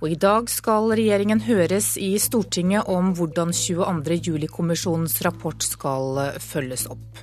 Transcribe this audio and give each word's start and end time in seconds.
Og 0.00 0.14
i 0.14 0.16
dag 0.16 0.46
skal 0.48 0.86
regjeringen 0.96 1.42
høres 1.44 1.92
i 2.00 2.14
Stortinget 2.16 2.88
om 2.88 3.10
hvordan 3.18 3.50
22. 3.52 4.14
juli-kommisjonens 4.30 5.18
rapport 5.26 5.60
skal 5.60 6.22
følges 6.40 6.86
opp. 6.88 7.20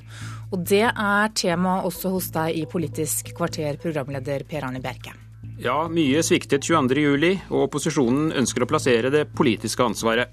Og 0.54 0.62
det 0.62 0.86
er 0.86 1.32
tema 1.34 1.80
også 1.90 2.12
hos 2.14 2.28
deg 2.36 2.60
i 2.60 2.68
Politisk 2.70 3.34
kvarter, 3.36 3.80
programleder 3.82 4.46
Per 4.46 4.68
Arne 4.68 4.82
Bjerke. 4.84 5.16
Ja, 5.58 5.88
mye 5.90 6.22
sviktet 6.22 6.68
22.07, 6.70 7.50
og 7.50 7.64
opposisjonen 7.66 8.30
ønsker 8.38 8.62
å 8.62 8.70
plassere 8.70 9.10
det 9.10 9.26
politiske 9.34 9.82
ansvaret. 9.82 10.30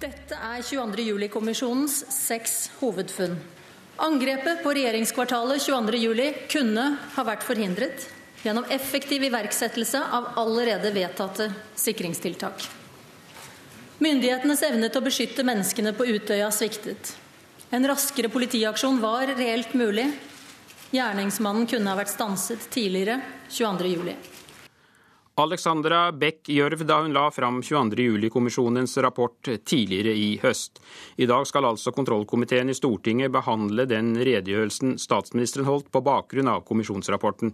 Dette 0.00 0.40
er 0.40 0.64
22. 0.64 1.04
juli-kommisjonens 1.12 2.00
seks 2.16 2.58
hovedfunn. 2.80 3.36
Angrepet 3.98 4.62
på 4.62 4.72
regjeringskvartalet 4.76 5.62
22.07 5.62 6.34
kunne 6.52 6.84
ha 7.16 7.24
vært 7.26 7.42
forhindret 7.42 8.04
gjennom 8.44 8.68
effektiv 8.70 9.24
iverksettelse 9.26 9.98
av 10.14 10.28
allerede 10.38 10.92
vedtatte 10.94 11.48
sikringstiltak. 11.74 12.62
Myndighetenes 13.98 14.62
evne 14.62 14.86
til 14.86 15.02
å 15.02 15.06
beskytte 15.08 15.42
menneskene 15.42 15.90
på 15.98 16.06
Utøya 16.06 16.52
sviktet. 16.54 17.16
En 17.74 17.90
raskere 17.90 18.30
politiaksjon 18.30 19.02
var 19.02 19.34
reelt 19.34 19.74
mulig. 19.74 20.06
Gjerningsmannen 20.94 21.66
kunne 21.66 21.90
ha 21.90 21.98
vært 21.98 22.14
stanset 22.14 22.70
tidligere 22.70 23.18
22.07. 23.50 24.37
Alexandra 25.38 26.08
Beck 26.10 26.48
Gjørv 26.50 26.80
da 26.82 26.96
hun 27.04 27.12
la 27.14 27.28
fram 27.30 27.60
22.07-kommisjonens 27.62 28.96
rapport 29.04 29.38
tidligere 29.46 30.10
i 30.18 30.32
høst. 30.42 30.80
I 31.14 31.28
dag 31.30 31.46
skal 31.46 31.68
altså 31.68 31.92
kontrollkomiteen 31.94 32.72
i 32.72 32.74
Stortinget 32.74 33.30
behandle 33.30 33.84
den 33.86 34.16
redegjørelsen 34.18 34.96
statsministeren 34.98 35.68
holdt 35.68 35.92
på 35.94 36.02
bakgrunn 36.02 36.50
av 36.50 36.64
kommisjonsrapporten. 36.66 37.52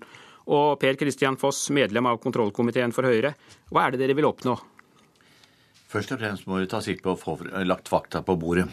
Og 0.48 0.78
Per 0.80 0.96
Kristian 1.00 1.36
Foss, 1.40 1.66
medlem 1.76 2.08
av 2.08 2.22
kontrollkomiteen 2.22 2.94
for 2.96 3.04
Høyre, 3.04 3.34
hva 3.68 3.84
er 3.84 3.92
det 3.92 4.00
dere 4.04 4.16
vil 4.16 4.28
oppnå? 4.30 4.54
Først 5.92 6.14
og 6.16 6.22
fremst 6.22 6.48
må 6.48 6.62
vi 6.62 6.70
ta 6.72 6.80
sikte 6.84 7.04
på 7.04 7.12
å 7.12 7.20
få 7.20 7.66
lagt 7.68 7.90
fakta 7.92 8.22
på 8.24 8.38
bordet. 8.40 8.64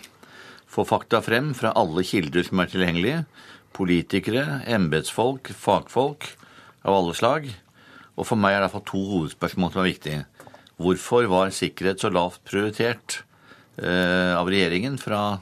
Få 0.71 0.85
fakta 0.87 1.19
frem 1.25 1.51
fra 1.57 1.73
alle 1.75 2.05
kilder 2.07 2.47
som 2.47 2.63
er 2.63 2.71
tilgjengelige. 2.71 3.25
Politikere, 3.75 4.61
embetsfolk, 4.71 5.51
fagfolk 5.51 6.29
av 6.87 6.95
alle 6.95 7.17
slag 7.19 7.51
og 8.21 8.27
for 8.29 8.37
meg 8.37 8.53
er 8.53 8.61
det 8.61 8.67
iallfall 8.67 8.85
to 8.85 9.01
hovedspørsmål 9.15 9.71
som 9.73 9.81
er 9.81 9.89
viktige. 9.89 10.21
Hvorfor 10.81 11.25
var 11.29 11.53
sikkerhet 11.53 12.03
så 12.03 12.11
lavt 12.13 12.43
prioritert 12.45 13.23
eh, 13.81 14.37
av 14.37 14.49
regjeringen 14.49 14.99
fra 15.01 15.39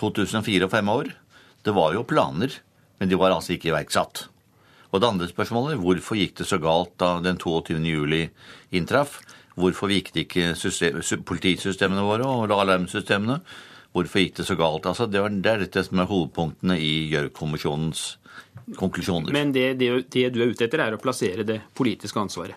2004 0.00 0.66
og 0.66 0.92
år? 0.96 1.12
Det 1.62 1.74
var 1.76 1.94
jo 1.94 2.06
planer, 2.08 2.56
men 2.98 3.10
de 3.10 3.18
var 3.18 3.30
altså 3.30 3.54
ikke 3.54 3.70
iverksatt. 3.70 4.24
Og 4.90 4.98
det 4.98 5.06
andre 5.06 5.28
spørsmålet, 5.30 5.78
hvorfor 5.78 6.18
gikk 6.18 6.40
det 6.40 6.48
så 6.50 6.58
galt 6.58 6.96
da 6.98 7.20
den 7.22 7.38
22. 7.38 7.78
juli 7.86 8.24
inntraff? 8.74 9.20
Hvorfor 9.54 9.92
gikk 9.92 10.10
det 10.14 10.26
ikke 10.26 10.54
system, 10.58 11.22
politisystemene 11.26 12.02
våre 12.02 12.26
og 12.26 12.50
alarmsystemene? 12.50 13.38
Hvorfor 13.94 14.22
gikk 14.22 14.40
det 14.40 14.46
så 14.48 14.56
galt? 14.58 14.86
Altså, 14.86 15.06
det 15.06 15.22
er 15.22 15.62
dette 15.62 15.84
som 15.86 16.02
er 16.02 16.10
hovedpunktene 16.10 16.78
i 16.78 16.92
Gjørv-kommisjonens 17.12 18.16
konklusjoner. 18.76 19.32
Men 19.34 19.52
det, 19.52 19.74
det, 19.80 19.92
det, 20.10 20.28
du 20.34 20.42
er 20.42 20.52
ute 20.52 20.66
etter, 20.66 20.82
er 20.84 20.96
å 20.96 21.02
plassere 21.02 21.46
det 21.46 21.60
politiske 21.76 22.20
ansvaret? 22.20 22.56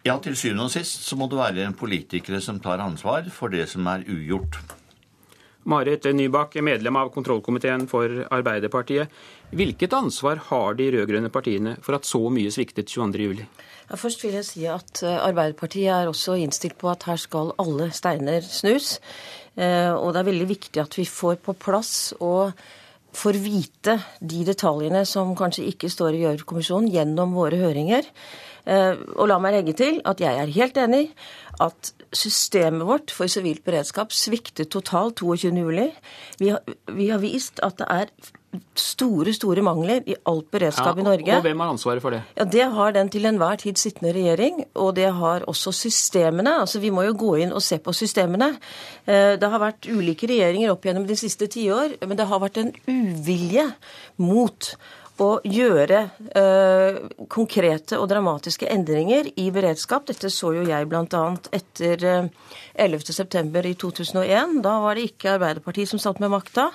Ja, 0.00 0.16
til 0.16 0.36
syvende 0.38 0.64
og 0.64 0.72
sist 0.72 1.04
så 1.04 1.16
må 1.20 1.28
det 1.28 1.36
være 1.36 1.64
en 1.66 1.76
politiker 1.76 2.38
som 2.40 2.60
tar 2.62 2.80
ansvar 2.80 3.26
for 3.34 3.52
det 3.52 3.66
som 3.68 3.88
er 3.90 4.06
ugjort. 4.08 4.56
Marit 5.68 6.06
Nybakk, 6.08 6.56
medlem 6.64 6.96
av 6.96 7.10
kontrollkomiteen 7.12 7.84
for 7.88 8.22
Arbeiderpartiet. 8.32 9.12
Hvilket 9.52 9.92
ansvar 9.92 10.40
har 10.48 10.78
de 10.78 10.88
rød-grønne 10.94 11.28
partiene 11.32 11.74
for 11.84 11.98
at 11.98 12.08
så 12.08 12.22
mye 12.32 12.52
sviktet 12.54 12.88
22.07? 12.88 13.44
Ja, 13.90 13.98
først 14.00 14.24
vil 14.24 14.38
jeg 14.38 14.48
si 14.48 14.64
at 14.70 15.02
eh, 15.04 15.20
Arbeiderpartiet 15.20 15.92
er 15.92 16.08
også 16.08 16.38
innstilt 16.40 16.78
på 16.80 16.88
at 16.88 17.04
her 17.10 17.20
skal 17.20 17.52
alle 17.60 17.90
steiner 17.92 18.40
snus. 18.46 18.96
Eh, 19.58 19.92
og 19.92 20.14
det 20.14 20.22
er 20.22 20.30
veldig 20.30 20.48
viktig 20.48 20.80
at 20.80 20.96
vi 20.96 21.04
får 21.04 21.42
på 21.44 21.56
plass 21.60 22.14
og 22.18 22.54
får 23.16 23.38
vite 23.42 23.96
de 24.20 24.44
detaljene 24.46 25.02
som 25.08 25.32
kanskje 25.38 25.66
ikke 25.72 25.90
står 25.92 26.16
i 26.16 26.22
Gjørv-kommisjonen, 26.24 26.90
gjennom 26.92 27.34
våre 27.36 27.58
høringer. 27.60 28.06
Eh, 28.70 28.98
og 29.16 29.30
la 29.30 29.38
meg 29.42 29.56
legge 29.56 29.76
til 29.78 30.00
at 30.08 30.20
jeg 30.22 30.36
er 30.36 30.52
helt 30.54 30.80
enig 30.80 31.04
at 31.60 31.92
systemet 32.16 32.86
vårt 32.86 33.14
for 33.14 33.30
sivilt 33.30 33.64
beredskap 33.66 34.12
sviktet 34.14 34.72
totalt 34.74 35.22
22.07. 35.22 35.90
Vi, 36.40 36.52
vi 36.98 37.08
har 37.10 37.22
vist 37.22 37.62
at 37.66 37.80
det 37.80 37.88
er 37.90 38.12
store 38.74 39.32
store 39.36 39.62
mangler 39.62 40.02
i 40.10 40.16
alt 40.26 40.48
beredskap 40.50 40.96
ja, 40.96 41.02
i 41.02 41.06
Norge. 41.06 41.36
Og 41.36 41.44
Hvem 41.46 41.62
har 41.62 41.70
ansvaret 41.70 42.02
for 42.02 42.14
det? 42.14 42.22
Ja, 42.36 42.44
Det 42.44 42.66
har 42.74 42.92
den 42.96 43.08
til 43.08 43.26
enhver 43.26 43.60
tid 43.62 43.78
sittende 43.78 44.12
regjering. 44.14 44.64
Og 44.74 44.94
det 44.96 45.06
har 45.14 45.46
også 45.46 45.72
systemene. 45.72 46.56
Altså 46.60 46.80
Vi 46.80 46.90
må 46.90 47.04
jo 47.06 47.14
gå 47.14 47.34
inn 47.44 47.52
og 47.52 47.62
se 47.62 47.78
på 47.78 47.94
systemene. 47.94 48.56
Eh, 49.06 49.36
det 49.38 49.50
har 49.50 49.62
vært 49.62 49.86
ulike 49.86 50.26
regjeringer 50.26 50.72
opp 50.72 50.84
gjennom 50.84 51.06
de 51.06 51.16
siste 51.16 51.46
tiår, 51.46 52.00
men 52.06 52.16
det 52.18 52.26
har 52.26 52.42
vært 52.42 52.58
en 52.58 52.72
uvilje 52.88 53.68
mot 54.18 54.74
å 55.20 55.28
gjøre 55.44 56.00
eh, 56.36 56.98
konkrete 57.32 57.98
og 58.00 58.08
dramatiske 58.10 58.68
endringer 58.72 59.28
i 59.40 59.48
beredskap. 59.54 60.06
Dette 60.08 60.30
så 60.32 60.54
jo 60.56 60.64
jeg 60.68 60.88
bl.a. 60.88 61.24
etter 61.56 62.06
eh, 62.08 62.30
11.9. 62.86 63.60
i 63.70 63.74
2001. 63.80 64.56
Da 64.64 64.78
var 64.84 64.96
det 64.96 65.10
ikke 65.10 65.34
Arbeiderpartiet 65.36 65.90
som 65.90 66.00
satt 66.02 66.22
med 66.22 66.32
makta. 66.32 66.70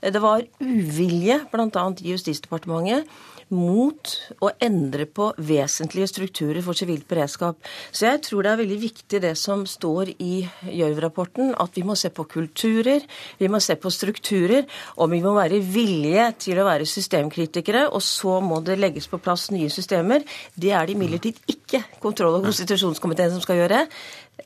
Det 0.00 0.22
var 0.22 0.46
uvilje 0.62 1.42
bl.a. 1.50 1.88
i 1.98 2.14
Justisdepartementet 2.14 3.08
mot 3.54 4.12
å 4.44 4.50
endre 4.62 5.06
på 5.08 5.30
vesentlige 5.48 6.10
strukturer 6.10 6.62
for 6.64 6.78
sivilt 6.78 7.06
beredskap. 7.08 7.58
Så 7.92 8.08
jeg 8.08 8.22
tror 8.26 8.44
det 8.44 8.52
er 8.52 8.60
veldig 8.62 8.78
viktig 8.82 9.22
det 9.24 9.34
som 9.40 9.64
står 9.68 10.12
i 10.18 10.42
Gjørv-rapporten, 10.68 11.54
at 11.58 11.76
vi 11.78 11.84
må 11.86 11.96
se 11.98 12.12
på 12.14 12.26
kulturer, 12.28 13.04
vi 13.38 13.50
må 13.50 13.60
se 13.64 13.78
på 13.80 13.92
strukturer, 13.92 14.68
og 14.96 15.12
vi 15.14 15.22
må 15.24 15.34
være 15.38 15.62
villige 15.64 16.28
til 16.48 16.60
å 16.60 16.68
være 16.68 16.88
systemkritikere, 16.88 17.88
og 17.88 18.04
så 18.04 18.38
må 18.44 18.60
det 18.64 18.78
legges 18.80 19.08
på 19.10 19.20
plass 19.22 19.48
nye 19.54 19.72
systemer. 19.72 20.24
Det 20.54 20.72
er 20.74 20.86
det 20.86 20.96
imidlertid 20.96 21.42
ikke 21.48 21.84
kontroll- 22.02 22.38
og 22.38 22.48
konstitusjonskomiteen 22.48 23.34
som 23.34 23.44
skal 23.44 23.62
gjøre. 23.62 23.84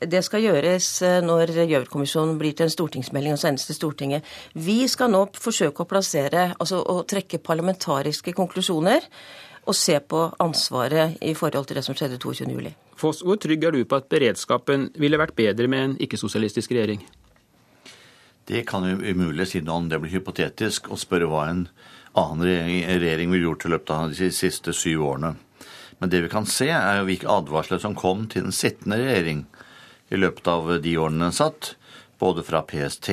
Det 0.01 0.23
skal 0.25 0.41
gjøres 0.41 0.87
eh, 1.05 1.19
når 1.21 1.51
Gjørv-kommisjonen 1.69 2.37
blir 2.39 2.55
til 2.57 2.65
en 2.65 2.73
stortingsmelding 2.73 3.35
og 3.35 3.41
sendes 3.41 3.67
til 3.67 3.77
Stortinget. 3.77 4.25
Vi 4.57 4.87
skal 4.89 5.11
nå 5.13 5.27
forsøke 5.37 5.83
å 5.83 5.89
plassere, 5.89 6.47
altså 6.57 6.79
å 6.81 7.03
trekke 7.07 7.41
parlamentariske 7.45 8.33
konklusjoner 8.33 8.92
og 9.63 9.75
se 9.77 9.95
på 9.99 10.25
ansvaret 10.43 11.17
i 11.23 11.33
forhold 11.37 11.69
til 11.69 11.79
det 11.79 11.85
som 11.85 11.95
skjedde 11.95 12.19
22.07. 12.21 12.73
Foss, 12.99 13.23
hvor 13.25 13.39
trygg 13.41 13.63
er 13.63 13.75
du 13.75 13.83
på 13.87 13.99
at 13.99 14.09
beredskapen 14.11 14.89
ville 14.99 15.19
vært 15.19 15.35
bedre 15.37 15.69
med 15.71 15.83
en 15.83 15.95
ikke-sosialistisk 16.03 16.75
regjering? 16.75 17.01
Det 18.43 18.65
kan 18.67 18.83
jo 18.83 18.99
umulig 18.99 19.47
si 19.49 19.61
noe 19.63 19.79
om 19.79 19.89
det 19.89 20.01
blir 20.03 20.17
hypotetisk 20.17 20.89
å 20.91 20.99
spørre 20.99 21.29
hva 21.31 21.45
en 21.47 21.65
annen 22.19 22.43
regjering 22.43 23.31
ville 23.31 23.47
gjort 23.47 23.65
i 23.65 23.71
løpet 23.73 23.93
av 23.95 24.11
de 24.11 24.29
siste 24.35 24.75
syv 24.75 25.05
årene. 25.07 25.33
Men 26.01 26.11
det 26.11 26.25
vi 26.25 26.31
kan 26.33 26.45
se, 26.49 26.67
er 26.67 26.99
jo 26.99 27.07
hvilke 27.07 27.31
advarsler 27.31 27.79
som 27.79 27.95
kom 27.95 28.27
til 28.27 28.43
den 28.43 28.55
sittende 28.55 28.99
regjering 28.99 29.45
i 30.11 30.19
løpet 30.19 30.49
av 30.51 30.67
de 30.83 30.97
årene 30.99 31.29
den 31.29 31.35
satt, 31.35 31.73
både 32.19 32.43
fra 32.43 32.61
PST, 32.67 33.09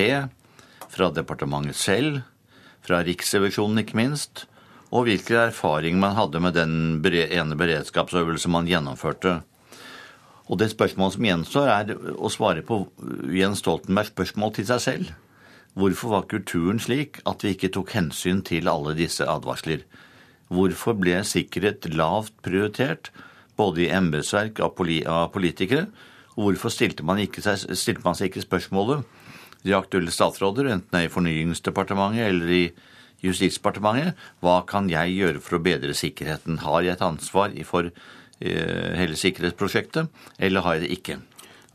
fra 0.91 1.09
departementet 1.15 1.79
selv, 1.79 2.21
fra 2.83 2.99
Riksrevisjonen 3.05 3.83
ikke 3.85 3.99
minst, 3.99 4.45
og 4.91 5.07
hvilke 5.07 5.37
erfaringer 5.47 6.01
man 6.03 6.17
hadde 6.17 6.41
med 6.43 6.57
den 6.57 6.75
ene 7.05 7.57
beredskapsøvelsen 7.57 8.51
man 8.51 8.67
gjennomførte. 8.67 9.39
Og 10.51 10.59
det 10.59 10.73
spørsmålet 10.73 11.15
som 11.15 11.27
gjenstår, 11.27 11.69
er 11.71 12.13
å 12.19 12.31
svare 12.31 12.63
på 12.67 12.83
Jens 13.31 13.63
Stoltenbergs 13.63 14.11
spørsmål 14.11 14.55
til 14.57 14.67
seg 14.67 14.83
selv. 14.83 15.11
Hvorfor 15.79 16.11
var 16.11 16.27
kulturen 16.27 16.81
slik 16.83 17.21
at 17.23 17.45
vi 17.45 17.55
ikke 17.55 17.71
tok 17.71 17.93
hensyn 17.95 18.41
til 18.43 18.67
alle 18.67 18.91
disse 18.97 19.23
advarsler? 19.23 19.85
Hvorfor 20.51 20.97
ble 20.99 21.21
sikkerhet 21.23 21.87
lavt 21.95 22.35
prioritert, 22.43 23.13
både 23.55 23.85
i 23.85 23.91
embetsverk 23.95 24.59
av 24.59 24.75
politikere 25.31 25.87
Hvorfor 26.35 26.71
stilte 26.71 27.03
man, 27.03 27.19
ikke, 27.19 27.43
stilte 27.43 28.03
man 28.05 28.15
seg 28.15 28.31
ikke 28.31 28.45
spørsmålet, 28.45 29.03
de 29.65 29.75
aktuelle 29.77 30.13
statsråder, 30.13 30.71
enten 30.71 30.89
det 30.93 31.01
er 31.03 31.09
i 31.09 31.11
Fornyingsdepartementet 31.11 32.23
eller 32.25 32.53
i 32.55 32.63
Justisdepartementet, 33.21 34.17
hva 34.41 34.61
kan 34.67 34.89
jeg 34.89 35.17
gjøre 35.17 35.41
for 35.43 35.59
å 35.59 35.63
bedre 35.63 35.93
sikkerheten? 35.97 36.61
Har 36.65 36.81
jeg 36.85 36.95
et 36.95 37.05
ansvar 37.05 37.53
for 37.67 37.91
eh, 37.91 38.89
hele 38.97 39.19
sikkerhetsprosjektet, 39.19 40.09
eller 40.39 40.65
har 40.65 40.79
jeg 40.79 40.87
det 40.87 40.95
ikke? 40.97 41.19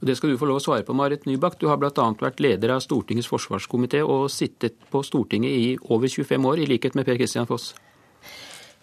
Det 0.06 0.16
skal 0.18 0.34
du 0.34 0.36
få 0.36 0.48
lov 0.50 0.58
å 0.60 0.64
svare 0.64 0.84
på, 0.84 0.92
Marit 0.92 1.24
Nybakk. 1.24 1.56
Du 1.60 1.70
har 1.70 1.78
bl.a. 1.80 2.06
vært 2.20 2.42
leder 2.44 2.74
av 2.74 2.82
Stortingets 2.84 3.30
forsvarskomité 3.30 4.02
og 4.04 4.28
sittet 4.28 4.76
på 4.92 5.00
Stortinget 5.06 5.54
i 5.56 5.68
over 5.88 6.10
25 6.10 6.50
år, 6.50 6.60
i 6.60 6.68
likhet 6.68 6.98
med 6.98 7.08
Per 7.08 7.16
Kristian 7.16 7.48
Foss. 7.48 7.72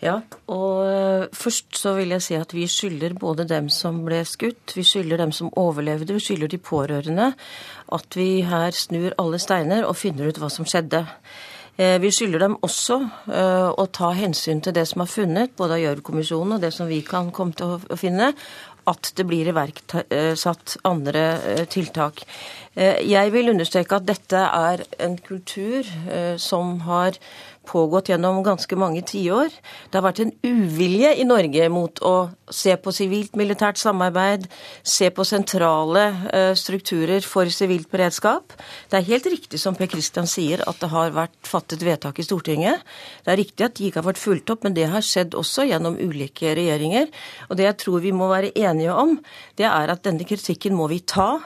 Ja, 0.04 0.18
og 0.51 0.80
eh, 0.89 1.27
først 1.31 1.77
så 1.80 1.94
vil 1.95 2.12
jeg 2.12 2.24
si 2.25 2.36
at 2.36 2.51
vi 2.56 2.65
skylder 2.68 3.13
både 3.15 3.45
dem 3.48 3.69
som 3.71 4.01
ble 4.04 4.24
skutt, 4.27 4.74
vi 4.75 4.83
skylder 4.83 5.21
dem 5.21 5.31
som 5.36 5.51
overlevde, 5.60 6.18
vi 6.18 6.24
skylder 6.24 6.51
de 6.51 6.60
pårørende 6.60 7.30
at 7.94 8.18
vi 8.18 8.42
her 8.48 8.75
snur 8.75 9.13
alle 9.21 9.39
steiner 9.39 9.88
og 9.88 9.95
finner 10.00 10.27
ut 10.27 10.42
hva 10.42 10.50
som 10.51 10.68
skjedde. 10.68 11.06
Eh, 11.77 11.95
vi 12.01 12.11
skylder 12.13 12.43
dem 12.43 12.59
også 12.61 12.99
eh, 13.33 13.69
å 13.73 13.85
ta 13.89 14.11
hensyn 14.13 14.61
til 14.61 14.75
det 14.75 14.85
som 14.89 15.01
er 15.01 15.09
funnet, 15.09 15.55
både 15.57 15.79
av 15.79 15.81
Gjørv-kommisjonen 15.81 16.57
og 16.57 16.61
det 16.61 16.69
som 16.75 16.89
vi 16.89 17.01
kan 17.05 17.31
komme 17.33 17.57
til 17.57 17.79
å 17.81 17.97
finne, 17.97 18.33
at 18.85 19.13
det 19.15 19.23
blir 19.23 19.47
iverksatt 19.47 20.73
andre 20.83 21.21
tiltak. 21.71 22.25
Jeg 22.75 23.31
vil 23.31 23.53
understreke 23.53 23.95
at 23.95 24.09
dette 24.09 24.41
er 24.43 24.83
en 25.05 25.15
kultur 25.23 25.87
som 26.35 26.81
har 26.83 27.15
pågått 27.68 28.10
gjennom 28.12 28.42
ganske 28.44 28.75
mange 28.80 29.01
tiår. 29.07 29.51
Det 29.89 29.98
har 29.98 30.06
vært 30.06 30.21
en 30.24 30.33
uvilje 30.44 31.13
i 31.19 31.25
Norge 31.27 31.69
mot 31.71 32.01
å 32.04 32.15
se 32.54 32.75
på 32.77 32.94
sivilt-militært 32.94 33.80
samarbeid, 33.81 34.45
se 34.83 35.10
på 35.13 35.25
sentrale 35.27 36.04
eh, 36.33 36.51
strukturer 36.60 37.24
for 37.25 37.50
sivilt 37.54 37.89
beredskap. 37.92 38.56
Det 38.92 39.00
er 39.00 39.07
helt 39.07 39.30
riktig 39.31 39.62
som 39.62 39.77
Per 39.77 39.89
Kristian 39.92 40.30
sier, 40.30 40.63
at 40.68 40.81
det 40.81 40.92
har 40.94 41.15
vært 41.15 41.38
fattet 41.48 41.86
vedtak 41.86 42.19
i 42.19 42.27
Stortinget. 42.27 42.83
Det 43.24 43.33
er 43.33 43.42
riktig 43.42 43.68
at 43.68 43.77
de 43.80 43.88
ikke 43.89 44.04
har 44.04 44.10
vært 44.12 44.24
fulgt 44.24 44.54
opp, 44.54 44.68
men 44.68 44.75
det 44.77 44.89
har 44.92 45.06
skjedd 45.06 45.38
også 45.39 45.68
gjennom 45.69 45.98
ulike 46.00 46.56
regjeringer. 46.57 47.10
Og 47.50 47.57
det 47.60 47.69
jeg 47.69 47.80
tror 47.86 48.04
vi 48.04 48.15
må 48.15 48.30
være 48.31 48.54
enige 48.60 48.94
om, 48.94 49.18
det 49.60 49.69
er 49.69 49.94
at 49.94 50.04
denne 50.06 50.27
kritikken 50.27 50.75
må 50.77 50.89
vi 50.92 51.01
ta. 51.07 51.39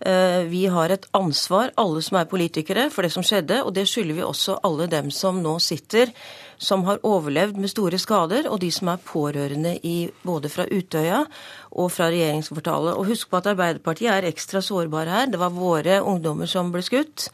Eh, 0.00 0.42
vi 0.50 0.66
har 0.66 0.90
et 0.90 1.06
ansvar, 1.14 1.70
alle 1.76 2.02
som 2.02 2.18
er 2.18 2.30
politikere, 2.30 2.88
for 2.90 3.06
det 3.06 3.12
som 3.14 3.24
skjedde. 3.24 3.62
Og 3.64 3.74
det 3.74 3.86
skylder 3.88 4.18
vi 4.18 4.26
også 4.26 4.58
alle 4.66 4.88
dem 4.90 5.10
som 5.14 5.42
nå 5.42 5.58
sitter, 5.62 6.12
som 6.58 6.84
har 6.86 7.02
overlevd 7.04 7.58
med 7.60 7.70
store 7.70 7.98
skader, 7.98 8.48
og 8.50 8.60
de 8.62 8.70
som 8.72 8.88
er 8.92 9.02
pårørende 9.04 9.74
i, 9.86 10.08
både 10.24 10.48
fra 10.48 10.66
Utøya 10.70 11.24
og 11.72 11.90
fra 11.92 12.08
regjeringskvartalet. 12.12 12.94
Og 12.94 13.08
husk 13.10 13.30
på 13.30 13.40
at 13.40 13.50
Arbeiderpartiet 13.52 14.12
er 14.12 14.28
ekstra 14.28 14.62
sårbare 14.62 15.10
her. 15.10 15.26
Det 15.32 15.40
var 15.40 15.54
våre 15.54 16.00
ungdommer 16.02 16.46
som 16.50 16.72
ble 16.72 16.82
skutt. 16.82 17.28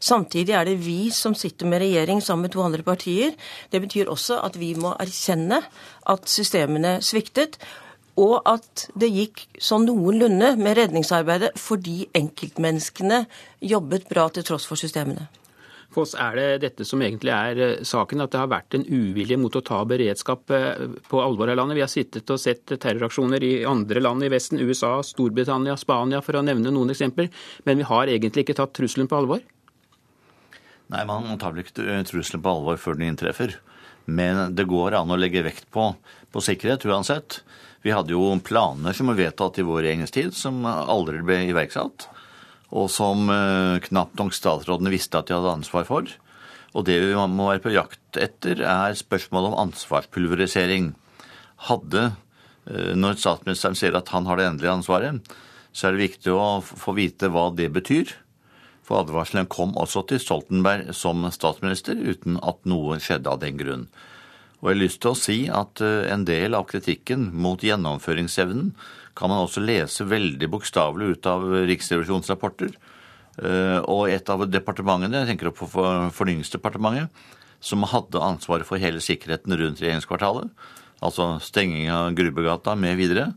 Samtidig 0.00 0.54
er 0.54 0.66
det 0.68 0.80
vi 0.82 1.10
som 1.14 1.34
sitter 1.38 1.70
med 1.70 1.84
regjering 1.84 2.20
sammen 2.22 2.48
med 2.48 2.54
to 2.56 2.64
andre 2.64 2.82
partier. 2.82 3.32
Det 3.70 3.80
betyr 3.80 4.10
også 4.10 4.40
at 4.42 4.58
vi 4.58 4.74
må 4.74 4.96
erkjenne 5.00 5.62
at 6.10 6.28
systemene 6.28 6.98
sviktet 7.02 7.58
og 8.20 8.36
at 8.46 8.88
det 8.98 9.10
gikk 9.10 9.46
sånn 9.62 9.88
noenlunde 9.88 10.54
med 10.60 10.76
redningsarbeidet 10.78 11.54
fordi 11.58 12.04
enkeltmenneskene 12.14 13.24
jobbet 13.64 14.06
bra 14.10 14.28
til 14.30 14.46
tross 14.46 14.68
for 14.68 14.78
systemene. 14.78 15.26
Foss, 15.94 16.14
er 16.18 16.34
det 16.34 16.46
dette 16.64 16.84
som 16.86 17.02
egentlig 17.06 17.30
er 17.30 17.60
eh, 17.62 17.82
saken, 17.86 18.24
at 18.24 18.32
det 18.32 18.40
har 18.40 18.50
vært 18.50 18.74
en 18.74 18.86
uvilje 18.88 19.38
mot 19.38 19.54
å 19.54 19.62
ta 19.62 19.78
beredskap 19.86 20.50
eh, 20.54 20.86
på 21.06 21.20
alvor 21.22 21.52
av 21.52 21.58
landet? 21.60 21.78
Vi 21.78 21.84
har 21.84 21.92
sittet 21.92 22.30
og 22.34 22.40
sett 22.42 22.66
terroraksjoner 22.82 23.44
i 23.46 23.52
andre 23.68 24.02
land 24.02 24.26
i 24.26 24.30
Vesten, 24.32 24.58
USA, 24.58 24.96
Storbritannia, 25.06 25.76
Spania, 25.78 26.22
for 26.24 26.40
å 26.40 26.42
nevne 26.46 26.72
noen 26.74 26.90
eksempler. 26.94 27.30
Men 27.68 27.78
vi 27.78 27.86
har 27.86 28.10
egentlig 28.10 28.46
ikke 28.46 28.58
tatt 28.58 28.74
trusselen 28.74 29.10
på 29.10 29.20
alvor? 29.20 29.44
Nei, 30.90 31.04
man 31.08 31.38
tar 31.40 31.54
vel 31.54 31.62
ikke 31.62 32.02
trusselen 32.10 32.42
på 32.42 32.56
alvor 32.58 32.80
før 32.80 32.98
den 32.98 33.12
inntreffer. 33.12 33.54
Men 34.04 34.56
det 34.56 34.66
går 34.68 34.98
an 34.98 35.14
å 35.14 35.20
legge 35.20 35.44
vekt 35.46 35.70
på, 35.72 35.92
på 36.34 36.42
sikkerhet 36.44 36.84
uansett. 36.90 37.38
Vi 37.84 37.92
hadde 37.92 38.14
jo 38.14 38.32
planer 38.40 38.96
som 38.96 39.10
var 39.10 39.18
vedtatt 39.18 39.58
i 39.60 39.66
vår 39.66 39.82
regjeringstid, 39.84 40.32
som 40.32 40.64
aldri 40.64 41.20
ble 41.20 41.42
iverksatt. 41.50 42.08
Og 42.74 42.88
som 42.90 43.28
eh, 43.28 43.76
knapt 43.84 44.16
nok 44.18 44.32
statsrådene 44.34 44.92
visste 44.92 45.20
at 45.20 45.28
de 45.28 45.36
hadde 45.36 45.52
ansvar 45.60 45.84
for. 45.86 46.08
Og 46.74 46.86
det 46.88 46.96
vi 47.02 47.12
må 47.14 47.50
være 47.50 47.62
på 47.62 47.74
jakt 47.74 48.18
etter, 48.18 48.64
er 48.64 48.96
spørsmålet 48.96 49.52
om 49.52 49.60
ansvarspulverisering. 49.66 50.94
Hadde, 51.68 52.06
eh, 52.72 52.94
når 52.96 53.20
statsministeren 53.20 53.76
sier 53.78 54.00
at 54.00 54.10
han 54.16 54.26
har 54.30 54.40
det 54.40 54.48
endelige 54.48 54.78
ansvaret, 54.80 55.36
så 55.74 55.88
er 55.88 55.94
det 55.94 56.06
viktig 56.08 56.32
å 56.32 56.64
få 56.64 56.96
vite 56.96 57.28
hva 57.28 57.50
det 57.54 57.68
betyr. 57.74 58.16
For 58.84 59.04
advarselen 59.04 59.48
kom 59.50 59.76
også 59.80 60.06
til 60.08 60.24
Stoltenberg 60.24 60.90
som 60.96 61.24
statsminister, 61.32 62.00
uten 62.00 62.40
at 62.40 62.64
noe 62.68 62.96
skjedde 62.96 63.28
av 63.28 63.44
den 63.44 63.60
grunn. 63.60 63.86
Og 64.64 64.70
jeg 64.70 64.78
har 64.78 64.80
lyst 64.80 65.00
til 65.04 65.12
å 65.12 65.18
si 65.20 65.38
at 65.52 65.80
eh, 65.84 66.06
en 66.08 66.22
del 66.24 66.56
av 66.56 66.64
kritikken 66.70 67.26
mot 67.36 67.60
gjennomføringsevnen 67.60 68.70
kan 69.14 69.28
man 69.28 69.44
også 69.44 69.60
lese 69.60 70.06
veldig 70.08 70.48
bokstavelig 70.50 71.10
ut 71.12 71.28
av 71.28 71.44
riksrevisjonsrapporter. 71.68 72.72
Eh, 73.44 73.80
og 73.84 74.08
et 74.08 74.32
av 74.32 74.46
departementene, 74.48 75.20
jeg 75.20 75.34
tenker 75.34 75.52
på 75.52 75.68
Fornyingsdepartementet, 75.68 77.12
som 77.60 77.84
hadde 77.92 78.24
ansvaret 78.24 78.64
for 78.64 78.80
hele 78.80 79.04
sikkerheten 79.04 79.52
rundt 79.60 79.84
regjeringskvartalet, 79.84 80.48
altså 81.04 81.34
stenging 81.44 81.92
av 81.92 82.16
Grubbegata 82.16 82.72
med 82.72 82.96
videre, 82.96 83.28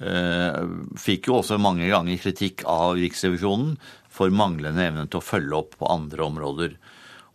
eh, 0.00 0.64
fikk 0.96 1.28
jo 1.28 1.42
også 1.42 1.60
mange 1.60 1.92
ganger 1.92 2.24
kritikk 2.24 2.64
av 2.64 2.96
Riksrevisjonen 2.96 3.76
for 4.08 4.32
manglende 4.32 4.88
evne 4.88 5.04
til 5.10 5.20
å 5.20 5.28
følge 5.28 5.60
opp 5.60 5.76
på 5.76 5.92
andre 5.92 6.24
områder. 6.24 6.76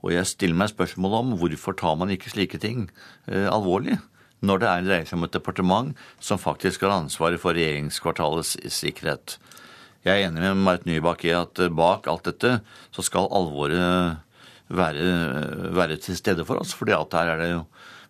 Og 0.04 0.14
jeg 0.14 0.30
stiller 0.30 0.58
meg 0.60 0.72
spørsmålet 0.72 1.26
om 1.26 1.36
hvorfor 1.42 1.76
tar 1.78 1.98
man 2.00 2.12
ikke 2.14 2.32
slike 2.32 2.60
ting 2.62 2.88
eh, 3.28 3.48
alvorlig? 3.52 3.98
Når 4.40 4.62
det 4.62 4.70
er 4.70 4.86
dreier 4.88 5.08
seg 5.10 5.20
om 5.20 5.28
et 5.28 5.36
departement 5.36 6.04
som 6.24 6.40
faktisk 6.40 6.86
har 6.86 6.96
ansvaret 6.96 7.42
for 7.42 7.58
regjeringskvartalets 7.58 8.56
sikkerhet. 8.72 9.36
Jeg 10.08 10.16
er 10.16 10.30
enig 10.30 10.40
med 10.46 10.62
Marit 10.64 10.86
Nybakk 10.88 11.26
i 11.28 11.36
at 11.36 11.60
eh, 11.60 11.72
bak 11.72 12.08
alt 12.08 12.30
dette 12.30 12.60
så 12.96 13.04
skal 13.04 13.28
alvoret 13.36 14.22
være, 14.70 15.10
være 15.76 15.98
til 16.00 16.16
stede 16.16 16.46
for 16.48 16.62
oss. 16.62 16.74
fordi 16.74 16.96
at 16.96 17.18
her 17.20 17.34
er 17.34 17.42
det 17.42 17.50
jo 17.52 17.66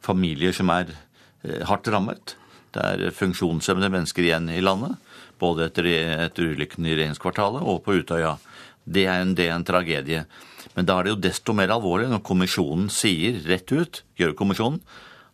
familier 0.05 0.53
som 0.53 0.69
er 0.69 0.93
eh, 0.93 1.65
hardt 1.65 1.89
rammet. 1.89 2.35
Det 2.69 2.85
er 2.85 3.15
funksjonshemmede 3.15 3.89
mennesker 3.89 4.27
igjen 4.27 4.51
i 4.53 4.61
landet. 4.61 4.99
Både 5.41 5.65
etter, 5.69 5.87
etter 6.27 6.53
ulykken 6.53 6.85
i 6.85 6.93
regjeringskvartalet 6.93 7.65
og 7.65 7.81
på 7.85 7.97
Utøya. 7.97 8.35
Det 8.85 9.07
er 9.07 9.23
en, 9.23 9.33
det 9.33 9.47
er 9.47 9.55
en 9.55 9.65
tragedie. 9.65 10.25
Men 10.75 10.87
da 10.89 10.99
er 10.99 11.07
det 11.07 11.15
jo 11.15 11.21
desto 11.27 11.55
mer 11.57 11.73
alvorlig 11.75 12.09
når 12.11 12.23
kommisjonen 12.25 12.89
sier 12.93 13.41
rett 13.49 13.71
ut, 13.71 14.03
Gjørv-kommisjonen, 14.19 14.79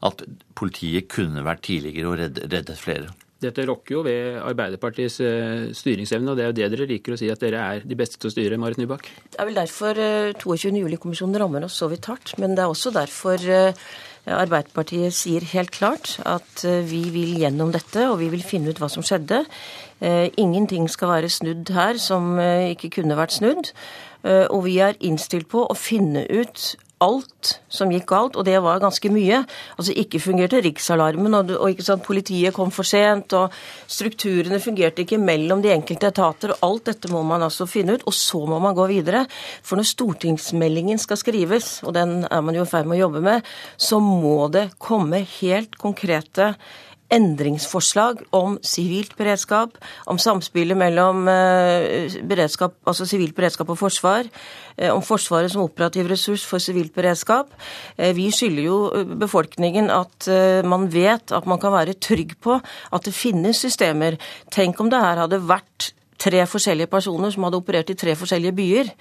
at 0.05 0.25
politiet 0.57 1.07
kunne 1.11 1.45
vært 1.45 1.63
tidligere 1.65 2.11
og 2.11 2.19
reddet, 2.21 2.49
reddet 2.51 2.81
flere. 2.81 3.13
Dette 3.45 3.65
rokker 3.67 3.97
jo 3.97 4.01
ved 4.05 4.37
Arbeiderpartiets 4.39 5.17
eh, 5.23 5.65
styringsevne, 5.75 6.31
og 6.31 6.37
det 6.37 6.45
er 6.45 6.51
jo 6.51 6.55
det 6.55 6.69
dere 6.71 6.87
liker 6.89 7.15
å 7.15 7.19
si, 7.19 7.27
at 7.31 7.41
dere 7.43 7.61
er 7.61 7.85
de 7.85 7.97
beste 7.99 8.19
til 8.19 8.29
å 8.29 8.33
styre, 8.33 8.59
Marit 8.61 8.79
Nybakk? 8.79 9.09
Det 9.33 9.41
er 9.41 9.49
vel 9.49 9.59
derfor 9.59 9.99
22. 10.39 10.71
Eh, 10.71 10.79
juli-kommisjonen 10.85 11.41
rammer 11.43 11.67
oss 11.67 11.77
så 11.81 11.89
vidt 11.91 12.07
hardt. 12.09 12.35
Men 12.41 12.55
det 12.55 12.63
er 12.63 12.71
også 12.71 12.93
derfor 12.95 13.43
eh, 13.43 13.83
Arbeiderpartiet 14.25 15.13
sier 15.13 15.45
helt 15.51 15.69
klart 15.75 16.15
at 16.25 16.63
vi 16.89 17.03
vil 17.13 17.35
gjennom 17.43 17.69
dette, 17.75 18.07
og 18.09 18.17
vi 18.23 18.31
vil 18.33 18.41
finne 18.45 18.73
ut 18.73 18.81
hva 18.81 18.89
som 18.89 19.05
skjedde. 19.05 19.43
Ingenting 20.41 20.89
skal 20.89 21.11
være 21.13 21.29
snudd 21.29 21.69
her 21.75 21.99
som 22.01 22.33
ikke 22.41 22.89
kunne 22.97 23.17
vært 23.19 23.37
snudd. 23.37 23.69
Eh, 24.25 24.45
og 24.49 24.65
vi 24.65 24.79
er 24.81 24.97
innstilt 25.05 25.49
på 25.51 25.63
å 25.67 25.77
finne 25.77 26.25
ut 26.25 26.73
alt 27.03 27.55
som 27.71 27.91
gikk 27.91 28.05
galt, 28.09 28.37
og 28.39 28.45
det 28.47 28.55
var 28.63 28.79
ganske 28.83 29.09
mye. 29.11 29.41
Altså 29.75 29.95
Ikke 29.99 30.21
fungerte 30.23 30.61
riksalarmen, 30.63 31.35
og, 31.35 31.51
og 31.59 31.81
sant, 31.83 32.05
politiet 32.05 32.55
kom 32.55 32.71
for 32.73 32.87
sent, 32.87 33.35
og 33.35 33.53
strukturene 33.91 34.61
fungerte 34.63 35.03
ikke 35.03 35.19
mellom 35.21 35.63
de 35.63 35.73
enkelte 35.75 36.11
etater. 36.13 36.55
og 36.55 36.63
Alt 36.69 36.91
dette 36.91 37.11
må 37.11 37.23
man 37.27 37.43
altså 37.45 37.67
finne 37.69 37.97
ut, 37.97 38.07
og 38.07 38.15
så 38.15 38.45
må 38.47 38.61
man 38.63 38.77
gå 38.77 38.87
videre. 38.91 39.25
For 39.65 39.79
når 39.79 39.91
stortingsmeldingen 39.91 41.01
skal 41.01 41.19
skrives, 41.19 41.77
og 41.83 41.95
den 41.97 42.23
er 42.29 42.45
man 42.45 42.57
jo 42.57 42.65
i 42.65 42.71
ferd 42.71 42.89
med 42.89 42.99
å 42.99 43.05
jobbe 43.05 43.23
med, 43.25 43.53
så 43.77 43.99
må 44.03 44.47
det 44.53 44.69
komme 44.79 45.25
helt 45.39 45.75
konkrete 45.81 46.53
endringsforslag 47.13 48.23
om 48.35 48.57
sivilt 48.65 49.13
beredskap, 49.17 49.77
om 50.09 50.17
samspillet 50.21 50.77
mellom 50.77 51.27
eh, 51.29 52.15
beredskap, 52.25 52.77
altså 52.87 53.05
sivilt 53.09 53.35
beredskap 53.37 53.69
og 53.69 53.79
forsvar, 53.79 54.29
eh, 54.77 54.91
om 54.93 55.03
Forsvaret 55.05 55.53
som 55.53 55.63
operativ 55.65 56.09
ressurs 56.09 56.45
for 56.47 56.63
sivilt 56.63 56.95
beredskap. 56.95 57.53
Eh, 57.97 58.13
vi 58.17 58.29
skylder 58.33 58.65
jo 58.65 58.79
befolkningen 59.21 59.91
at 59.93 60.29
man 60.65 60.87
vet 60.91 61.31
at 61.35 61.45
man 61.45 61.59
kan 61.61 61.73
være 61.73 61.97
trygg 62.01 62.35
på 62.41 62.57
at 62.57 63.05
det 63.05 63.13
finnes 63.13 63.59
systemer. 63.61 64.17
Tenk 64.51 64.79
om 64.81 64.89
det 64.89 65.01
her 65.01 65.21
hadde 65.25 65.43
vært 65.45 65.91
tre 66.17 66.43
forskjellige 66.47 66.89
personer 66.91 67.33
som 67.33 67.45
hadde 67.47 67.59
operert 67.59 67.89
i 67.91 67.97
tre 67.99 68.15
forskjellige 68.17 68.55
byer. 68.55 68.91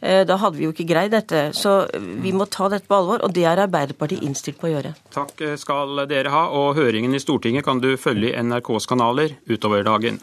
Eh, 0.00 0.22
da 0.28 0.36
hadde 0.40 0.58
vi 0.58 0.66
jo 0.66 0.74
ikke 0.74 0.88
greid 0.88 1.14
dette. 1.14 1.48
Så 1.56 1.86
vi 1.94 2.32
må 2.36 2.48
ta 2.50 2.68
dette 2.72 2.88
på 2.88 2.98
alvor, 2.98 3.24
og 3.24 3.34
det 3.36 3.46
er 3.48 3.64
Arbeiderpartiet 3.64 4.24
innstilt 4.26 4.60
på 4.60 4.68
å 4.70 4.74
gjøre. 4.76 4.94
Takk 5.14 5.44
skal 5.60 6.06
dere 6.10 6.32
ha, 6.34 6.46
og 6.52 6.76
høringen 6.78 7.14
i 7.16 7.22
Stortinget 7.22 7.66
kan 7.66 7.80
du 7.82 7.94
følge 8.00 8.32
i 8.32 8.42
NRKs 8.42 8.88
kanaler 8.90 9.38
utover 9.48 9.86
dagen. 9.86 10.20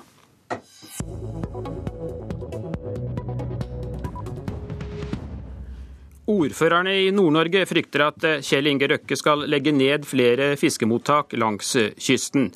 Ordførerne 6.34 6.94
i 7.04 7.10
Nord-Norge 7.12 7.66
frykter 7.68 8.06
at 8.06 8.26
Kjell 8.48 8.70
Inge 8.72 8.88
Røkke 8.94 9.18
skal 9.20 9.44
legge 9.52 9.74
ned 9.76 10.06
flere 10.08 10.54
fiskemottak 10.60 11.36
langs 11.36 11.74
kysten. 12.00 12.48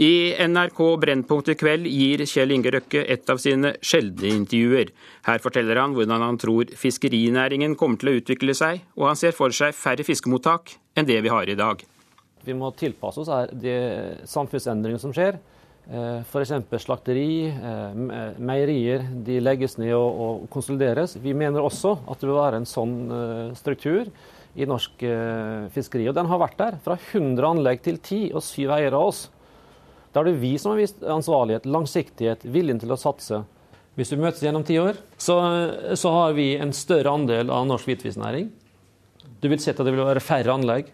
I 0.00 0.32
NRK 0.40 0.78
Brennpunkt 0.96 1.50
i 1.52 1.54
kveld 1.60 1.84
gir 1.84 2.22
Kjell 2.24 2.54
Inge 2.54 2.70
Røkke 2.72 3.02
et 3.12 3.28
av 3.28 3.36
sine 3.42 3.74
sjeldne 3.84 4.30
intervjuer. 4.38 4.88
Her 5.26 5.42
forteller 5.44 5.76
han 5.82 5.92
hvordan 5.92 6.24
han 6.24 6.38
tror 6.40 6.70
fiskerinæringen 6.80 7.76
kommer 7.76 8.00
til 8.00 8.08
å 8.08 8.14
utvikle 8.22 8.54
seg, 8.56 8.80
og 8.96 9.10
han 9.10 9.20
ser 9.20 9.36
for 9.36 9.52
seg 9.52 9.76
færre 9.76 10.06
fiskemottak 10.06 10.78
enn 10.96 11.08
det 11.08 11.18
vi 11.20 11.32
har 11.32 11.44
i 11.44 11.58
dag. 11.58 11.82
Vi 12.42 12.56
må 12.56 12.70
tilpasse 12.72 13.20
oss 13.20 13.50
de 13.52 13.74
samfunnsendringene 14.26 15.02
som 15.02 15.12
skjer. 15.12 15.36
Eh, 15.90 16.22
F.eks. 16.24 16.54
slakteri, 16.80 17.50
eh, 17.50 18.00
meierier 18.40 19.04
de 19.26 19.40
legges 19.42 19.76
ned 19.76 19.92
og 19.92 20.48
konsolideres. 20.50 21.18
Vi 21.20 21.34
mener 21.36 21.60
også 21.60 21.98
at 22.08 22.22
det 22.22 22.30
vil 22.30 22.38
være 22.38 22.62
en 22.62 22.68
sånn 22.70 22.96
eh, 23.12 23.52
struktur 23.58 24.08
i 24.56 24.64
norsk 24.68 25.04
fiskeri. 25.72 26.08
Og 26.10 26.16
den 26.16 26.28
har 26.28 26.40
vært 26.42 26.58
der, 26.60 26.74
fra 26.84 26.96
100 26.96 27.46
anlegg 27.48 27.80
til 27.84 27.96
10 27.96 28.34
og 28.36 28.42
7 28.44 28.66
eiere 28.68 28.98
av 28.98 29.12
oss. 29.12 29.22
Da 30.12 30.20
er 30.20 30.28
det 30.28 30.40
vi 30.42 30.54
som 30.60 30.74
har 30.74 30.82
vist 30.82 31.02
ansvarlighet, 31.02 31.66
langsiktighet, 31.68 32.44
viljen 32.52 32.80
til 32.82 32.92
å 32.92 33.00
satse. 33.00 33.42
Hvis 33.96 34.12
vi 34.12 34.20
møtes 34.20 34.42
gjennom 34.44 34.64
ti 34.64 34.78
år, 34.80 34.96
så, 35.20 35.36
så, 35.96 36.12
har 36.12 36.36
vi 36.36 36.54
en 36.56 36.72
større 36.76 37.12
andel 37.12 37.52
av 37.52 37.66
norsk 37.68 37.90
hvitfisknæring. 37.90 38.48
Du 39.40 39.48
vil 39.52 39.60
se 39.60 39.72
at 39.72 39.80
det 39.80 39.92
vil 39.92 40.04
være 40.04 40.24
færre 40.24 40.54
anlegg. 40.54 40.88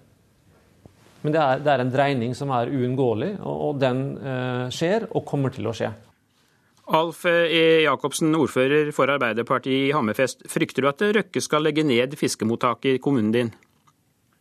Men 1.23 1.35
det 1.35 1.43
er, 1.43 1.63
det 1.63 1.73
er 1.73 1.83
en 1.83 1.95
dreining 1.95 2.35
som 2.39 2.51
er 2.55 2.71
uunngåelig, 2.71 3.33
og, 3.43 3.57
og 3.69 3.81
den 3.83 4.03
eh, 4.19 4.67
skjer 4.75 5.09
og 5.11 5.27
kommer 5.27 5.55
til 5.55 5.67
å 5.67 5.75
skje. 5.75 5.93
Alf 6.89 7.27
E. 7.29 7.83
Jacobsen, 7.85 8.33
ordfører 8.39 8.95
for 8.97 9.11
Arbeiderpartiet 9.13 9.91
i 9.91 9.93
Hammerfest. 9.93 10.47
Frykter 10.49 10.87
du 10.87 10.89
at 10.89 11.03
Røkke 11.19 11.43
skal 11.45 11.67
legge 11.67 11.85
ned 11.85 12.15
fiskemottaket 12.17 12.97
i 12.97 13.03
kommunen 13.03 13.35
din? 13.35 13.51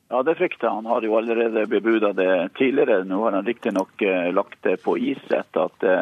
Ja, 0.09 0.23
det 0.23 0.37
frykter 0.39 0.71
han. 0.71 0.85
har 0.85 1.01
jo 1.01 1.17
allerede 1.17 1.65
bebuda 1.67 2.13
det 2.13 2.49
tidligere. 2.55 3.03
Nå 3.03 3.23
har 3.23 3.35
han 3.35 3.45
riktignok 3.45 4.01
eh, 4.01 4.29
lagt 4.33 4.61
det 4.63 4.77
på 4.83 4.95
is 4.97 5.23
etter 5.27 5.67
at 5.67 5.79
det 5.83 5.97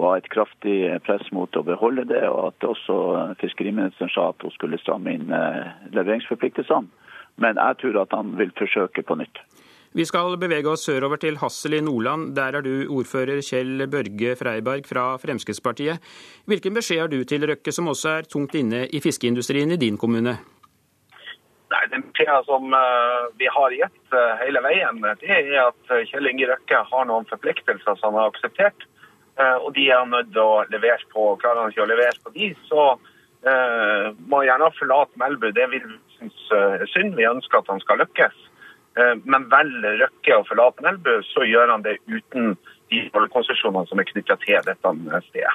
var 0.00 0.16
et 0.16 0.28
kraftig 0.32 0.78
press 1.06 1.26
mot 1.32 1.56
å 1.56 1.62
beholde 1.62 2.06
det, 2.08 2.24
og 2.26 2.48
at 2.50 2.66
også 2.66 2.96
fiskeriministeren 3.38 4.10
sa 4.10 4.30
at 4.32 4.42
hun 4.42 4.54
skulle 4.54 4.80
stramme 4.80 5.12
inn 5.14 5.28
eh, 5.30 5.74
leveringsforpliktelsene. 5.94 6.88
Men 7.42 7.58
jeg 7.58 7.78
tror 7.82 8.00
at 8.04 8.14
han 8.14 8.32
vil 8.38 8.54
forsøke 8.58 9.04
på 9.06 9.18
nytt. 9.18 9.42
Vi 9.94 10.02
skal 10.08 10.34
bevege 10.42 10.66
oss 10.66 10.88
sørover 10.88 11.20
til 11.22 11.36
Hassel 11.38 11.76
i 11.78 11.82
Nordland. 11.84 12.32
Der 12.34 12.56
er 12.58 12.64
du 12.66 12.88
ordfører 12.90 13.38
Kjell 13.46 13.84
Børge 13.90 14.34
Freiberg 14.40 14.88
fra 14.88 15.12
Fremskrittspartiet. 15.22 16.02
Hvilken 16.50 16.74
beskjed 16.74 17.04
har 17.04 17.12
du 17.12 17.20
til 17.22 17.46
Røkke, 17.46 17.74
som 17.74 17.92
også 17.92 18.16
er 18.16 18.26
tungt 18.26 18.56
inne 18.58 18.88
i 18.90 19.02
fiskeindustrien 19.04 19.70
i 19.70 19.78
din 19.78 19.98
kommune? 20.00 20.34
Nei, 21.74 21.82
Den 21.90 22.04
beskjeden 22.06 22.44
som 22.46 22.74
uh, 22.76 23.26
vi 23.40 23.48
har 23.50 23.74
gitt 23.74 24.14
uh, 24.14 24.36
hele 24.38 24.62
veien, 24.62 25.00
det 25.02 25.30
er 25.34 25.48
at 25.64 25.94
Kjell 26.10 26.30
Inge 26.30 26.46
Røkke 26.52 26.84
har 26.90 27.08
noen 27.10 27.26
forpliktelser 27.26 27.98
som 27.98 28.14
han 28.14 28.22
har 28.22 28.34
akseptert. 28.34 28.86
Og 29.34 29.72
de 29.74 29.88
er 29.90 29.98
han 29.98 30.12
nødt 30.14 30.28
til 30.30 30.44
å 30.46 30.60
levere 30.70 31.02
på. 31.10 31.32
Klarer 31.42 31.64
han 31.64 31.72
ikke 31.72 31.82
å 31.82 31.88
levere 31.90 32.14
på 32.22 32.30
de, 32.36 32.52
så 32.68 32.84
må 32.94 34.38
han 34.38 34.46
gjerne 34.46 34.68
forlate 34.76 35.18
Melbu. 35.18 35.48
Det 35.56 35.64
vil 35.72 35.88
vi 35.88 35.96
synes 36.20 36.52
er 36.54 36.84
synd. 36.92 37.16
Vi 37.18 37.26
ønsker 37.26 37.58
at 37.58 37.72
han 37.72 37.82
skal 37.82 37.98
lykkes. 37.98 38.36
Eh, 38.98 39.14
men 39.26 39.48
velger 39.50 39.98
Røkke 40.04 40.38
å 40.38 40.46
forlate 40.46 40.84
Melbu, 40.86 41.14
så 41.32 41.46
gjør 41.48 41.72
han 41.74 41.84
det 41.86 41.96
uten 42.06 42.54
de 42.92 43.00
konsesjonene 43.34 43.88
som 43.90 43.98
er 44.00 44.06
knytta 44.10 44.36
til 44.44 44.60
dette 44.68 44.92
stedet. 45.28 45.54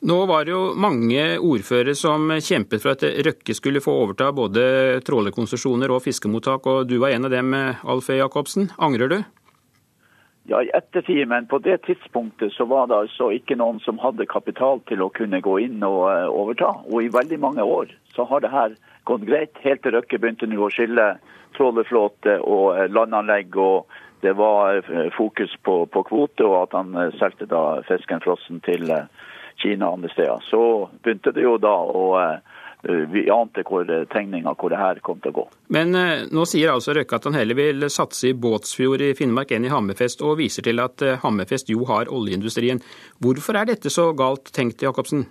Nå 0.00 0.16
var 0.26 0.46
det 0.48 0.54
jo 0.54 0.62
mange 0.80 1.24
ordførere 1.44 1.92
som 1.98 2.30
kjempet 2.40 2.80
for 2.80 2.94
at 2.94 3.02
Røkke 3.26 3.52
skulle 3.52 3.82
få 3.84 3.98
overta 4.00 4.30
både 4.32 4.62
trålerkonsesjoner 5.04 5.92
og 5.92 6.00
fiskemottak, 6.06 6.64
og 6.72 6.88
du 6.88 6.96
var 7.02 7.12
en 7.12 7.28
av 7.28 7.34
dem, 7.34 7.52
Alf 7.84 8.08
E. 8.08 8.16
Jacobsen. 8.16 8.70
Angrer 8.80 9.12
du? 9.12 9.18
Ja, 10.48 10.62
i 10.62 10.70
ettertid, 10.74 11.28
men 11.28 11.46
på 11.46 11.58
det 11.58 11.82
tidspunktet 11.86 12.52
så 12.52 12.64
var 12.64 12.86
det 12.88 12.96
altså 12.96 13.28
ikke 13.30 13.54
noen 13.60 13.76
som 13.84 14.00
hadde 14.02 14.26
kapital 14.26 14.80
til 14.88 15.04
å 15.04 15.10
kunne 15.14 15.38
gå 15.44 15.58
inn 15.66 15.84
og 15.86 16.00
eh, 16.10 16.26
overta. 16.26 16.72
Og 16.88 17.04
i 17.04 17.12
veldig 17.12 17.38
mange 17.38 17.62
år 17.62 17.92
så 18.16 18.24
har 18.26 18.40
det 18.42 18.50
her 18.50 18.74
gått 19.06 19.28
greit, 19.28 19.60
helt 19.62 19.84
til 19.84 19.94
Røkke 19.94 20.18
begynte 20.18 20.48
nå 20.48 20.64
å 20.64 20.72
skille 20.72 21.06
trålerflåte 21.58 22.38
og 22.40 22.80
eh, 22.80 22.88
landanlegg. 22.88 23.54
og 23.54 23.86
Det 24.24 24.32
var 24.40 24.80
eh, 24.80 25.12
fokus 25.14 25.54
på, 25.62 25.84
på 25.92 26.02
kvote, 26.08 26.48
og 26.48 26.62
at 26.64 26.78
han 26.80 26.96
solgte 27.20 27.46
da 27.46 27.82
fisken 27.86 28.24
frossen 28.24 28.64
til 28.64 28.88
Kina 29.60 29.90
og 29.90 30.00
andre 30.00 30.10
steder. 30.14 30.42
Så 30.50 30.62
begynte 31.04 31.34
det 31.36 31.44
jo 31.46 31.58
da 31.60 31.76
å 31.76 32.08
vi 33.12 33.26
ante 33.28 33.60
hvor 33.68 33.84
tegninga 34.08 34.54
hvor 34.56 34.72
det 34.72 34.78
her 34.80 35.00
kom 35.04 35.18
til 35.20 35.34
å 35.34 35.36
gå. 35.36 35.42
Men 35.76 35.92
nå 36.32 36.44
sier 36.48 36.72
altså 36.72 36.94
Røkke 36.96 37.18
at 37.18 37.26
han 37.28 37.36
heller 37.36 37.58
vil 37.58 37.84
satse 37.92 38.30
i 38.30 38.32
Båtsfjord 38.32 39.04
i 39.04 39.10
Finnmark 39.18 39.52
enn 39.52 39.66
i 39.68 39.72
Hammerfest, 39.72 40.24
og 40.24 40.38
viser 40.40 40.64
til 40.64 40.80
at 40.80 41.04
Hammerfest 41.20 41.68
jo 41.68 41.84
har 41.90 42.08
oljeindustrien. 42.08 42.80
Hvorfor 43.20 43.60
er 43.60 43.68
dette 43.68 43.92
så 43.92 44.06
galt 44.16 44.48
tenkt, 44.56 44.80
Jacobsen? 44.80 45.26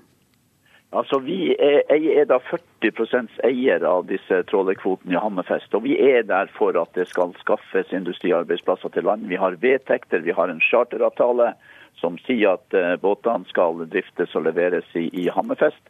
Altså, 0.92 1.20
Vi 1.20 1.54
er, 1.54 1.84
er 1.90 2.26
da 2.26 2.40
40% 2.42 3.36
eier 3.46 3.84
av 3.86 4.08
disse 4.10 4.42
trålerkvotene 4.50 5.14
i 5.14 5.22
Hammerfest. 5.22 5.74
Og 5.78 5.84
vi 5.86 5.98
er 6.02 6.24
der 6.26 6.50
for 6.56 6.74
at 6.82 6.90
det 6.98 7.06
skal 7.12 7.36
skaffes 7.44 7.94
industriarbeidsplasser 7.94 8.90
til 8.96 9.06
land. 9.06 9.28
Vi 9.30 9.38
har 9.38 9.60
vedtekter, 9.62 10.26
vi 10.26 10.34
har 10.34 10.50
en 10.50 10.62
charteravtale 10.62 11.54
som 11.98 12.18
sier 12.26 12.58
at 12.58 12.76
uh, 12.78 12.96
båtene 13.02 13.48
skal 13.50 13.86
driftes 13.92 14.36
og 14.36 14.46
leveres 14.48 14.88
i, 14.96 15.08
i, 15.14 15.28
Hammerfest. 15.34 15.82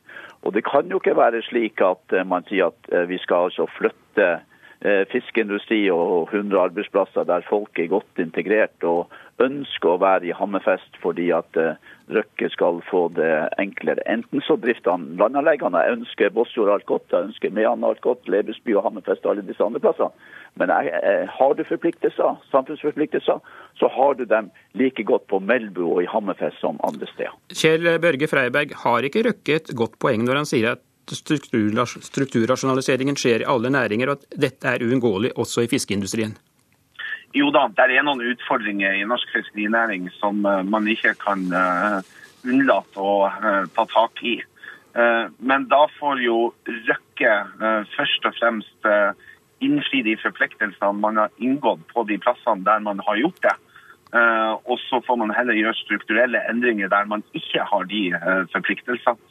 Og 0.44 0.56
det 0.56 0.63
kan 0.68 0.89
jo 0.89 1.01
ikke 1.01 1.18
være 1.20 1.44
slik 1.48 1.82
at 1.84 2.15
uh, 2.15 2.24
man 2.27 2.48
sier 2.50 2.72
at 2.72 2.94
uh, 2.94 3.03
vi 3.10 3.20
skal 3.22 3.50
altså 3.50 3.68
flytte 3.77 4.29
fiskeindustri 5.12 5.81
og 5.91 6.29
100 6.31 6.55
arbeidsplasser 6.69 7.25
der 7.27 7.43
folk 7.50 7.79
er 7.79 7.89
godt 7.91 8.21
integrert 8.24 8.86
og 8.88 9.12
ønsker 9.43 9.93
å 9.93 10.00
være 10.00 10.29
i 10.29 10.36
Hammerfest 10.36 11.00
fordi 11.03 11.29
at 11.36 11.57
Røkke 12.09 12.50
skal 12.50 12.79
få 12.88 13.03
det 13.13 13.29
enklere. 13.62 14.01
Enten 14.09 14.41
så 14.41 14.55
drifter 14.57 14.95
han 14.95 15.03
landanleggene. 15.19 15.83
Jeg 15.83 16.00
ønsker 16.00 16.31
Båtsfjord 16.33 16.71
alt 16.74 16.88
godt, 16.89 17.12
jeg 17.13 17.29
ønsker 17.29 17.53
Mehamn 17.53 17.86
alt 17.86 18.01
godt, 18.01 18.25
Lebesby 18.31 18.74
og 18.74 18.88
Hammerfest 18.88 19.27
og 19.27 19.36
alle 19.36 19.45
disse 19.45 19.63
andre 19.63 19.83
plassene. 19.83 20.09
Men 20.57 20.74
jeg, 20.74 21.27
har 21.36 21.53
du 21.53 21.63
forpliktelser, 21.69 22.41
samfunnsforpliktelser, 22.51 23.43
så 23.77 23.91
har 23.93 24.17
du 24.17 24.25
dem 24.25 24.50
like 24.79 25.05
godt 25.05 25.27
på 25.29 25.39
Melbu 25.39 25.83
og 25.86 26.03
i 26.03 26.09
Hammerfest 26.09 26.57
som 26.63 26.81
andre 26.88 27.07
steder. 27.13 27.38
Kjell 27.53 27.86
Børge 28.01 28.31
Freiberg, 28.31 28.74
har 28.83 29.05
ikke 29.05 29.27
Røkke 29.29 29.59
et 29.62 29.74
godt 29.77 30.00
poeng 30.01 30.25
når 30.25 30.41
han 30.41 30.50
sier 30.50 30.74
at 30.74 30.88
strukturrasjonaliseringen 31.16 33.18
skjer 33.20 33.39
i 33.44 33.50
alle 33.50 33.70
næringer, 33.74 34.08
og 34.10 34.16
at 34.20 34.25
dette 34.48 34.66
er 34.70 34.84
uunngåelig 34.86 35.32
også 35.39 35.60
i 35.66 35.72
fiskeindustrien? 35.72 36.34
Jo 37.38 37.51
da, 37.54 37.68
det 37.78 37.92
er 37.94 38.01
noen 38.06 38.24
utfordringer 38.25 38.96
i 38.98 39.06
norsk 39.08 39.30
fiskerinæring 39.36 40.08
som 40.18 40.42
uh, 40.48 40.63
man 40.66 40.88
ikke 40.89 41.13
kan 41.22 41.46
uh, 41.54 42.01
unnlate 42.42 42.98
å 42.98 43.30
uh, 43.30 43.66
ta 43.75 43.86
tak 43.94 44.24
i. 44.25 44.39
Men 45.39 45.68
da 45.70 45.86
får 46.00 46.18
jo 46.24 46.54
Røkke 46.66 47.34
først 47.94 48.24
og 48.25 48.34
fremst 48.39 48.88
innfri 49.62 50.01
de 50.04 50.16
forpliktelsene 50.18 50.98
man 50.98 51.18
har 51.22 51.30
inngått 51.38 51.84
på 51.94 52.04
de 52.10 52.18
plassene 52.20 52.66
der 52.66 52.82
man 52.84 53.00
har 53.06 53.16
gjort 53.22 53.38
det. 53.46 53.54
Og 54.66 54.82
så 54.88 54.98
får 55.06 55.18
man 55.22 55.36
heller 55.38 55.56
gjøre 55.56 55.78
strukturelle 55.78 56.42
endringer 56.50 56.89
der 56.92 57.06
man 57.06 57.22
ikke 57.38 57.62
har 57.70 57.86
de 57.94 58.01
forpliktelsene. 58.50 59.22